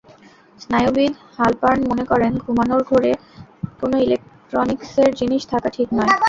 [0.59, 3.11] স্নায়ুবিদ হালপার্ন মনে করেন, ঘুমানোর ঘরে
[3.79, 6.11] কোনো ইলেকট্রনিকসের জিনিস থাকা ঠিক নয়।